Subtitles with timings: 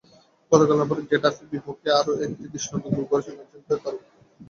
[0.51, 4.05] গতকাল আবার গেটাফের বিপক্ষেই আরও একটি দৃষ্টিনন্দন গোল করেছেন আর্জেন্টাইন তারকা।